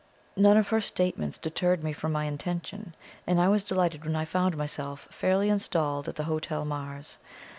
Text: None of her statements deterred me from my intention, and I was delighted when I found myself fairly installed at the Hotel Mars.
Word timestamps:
None 0.35 0.57
of 0.57 0.69
her 0.69 0.81
statements 0.81 1.37
deterred 1.37 1.83
me 1.83 1.93
from 1.93 2.11
my 2.11 2.25
intention, 2.25 2.95
and 3.27 3.39
I 3.39 3.49
was 3.49 3.63
delighted 3.63 4.03
when 4.03 4.15
I 4.15 4.25
found 4.25 4.57
myself 4.57 5.07
fairly 5.11 5.47
installed 5.47 6.07
at 6.09 6.15
the 6.15 6.23
Hotel 6.23 6.65
Mars. 6.65 7.19